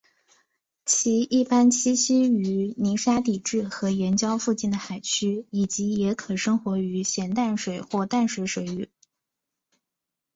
[0.83, 8.89] 其一般栖息于泥沙底质和岩礁附近的海区以及也可生活于咸淡水或淡水水域。